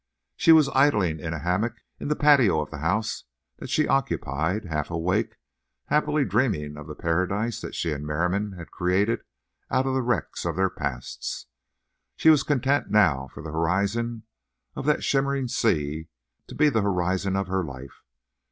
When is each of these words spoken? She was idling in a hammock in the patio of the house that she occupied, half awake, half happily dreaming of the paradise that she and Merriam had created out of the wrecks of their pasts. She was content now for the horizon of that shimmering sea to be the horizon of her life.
She 0.35 0.51
was 0.51 0.67
idling 0.69 1.19
in 1.19 1.31
a 1.31 1.37
hammock 1.37 1.75
in 1.99 2.07
the 2.07 2.15
patio 2.15 2.59
of 2.59 2.71
the 2.71 2.79
house 2.79 3.25
that 3.59 3.69
she 3.69 3.87
occupied, 3.87 4.65
half 4.65 4.89
awake, 4.89 5.35
half 5.89 6.05
happily 6.05 6.25
dreaming 6.25 6.75
of 6.75 6.87
the 6.87 6.95
paradise 6.95 7.61
that 7.61 7.75
she 7.75 7.91
and 7.91 8.03
Merriam 8.03 8.53
had 8.53 8.71
created 8.71 9.19
out 9.69 9.85
of 9.85 9.93
the 9.93 10.01
wrecks 10.01 10.43
of 10.43 10.55
their 10.55 10.71
pasts. 10.71 11.45
She 12.15 12.31
was 12.31 12.41
content 12.41 12.89
now 12.89 13.27
for 13.31 13.43
the 13.43 13.51
horizon 13.51 14.23
of 14.75 14.87
that 14.87 15.03
shimmering 15.03 15.47
sea 15.47 16.07
to 16.47 16.55
be 16.55 16.69
the 16.69 16.81
horizon 16.81 17.35
of 17.35 17.45
her 17.45 17.63
life. 17.63 18.01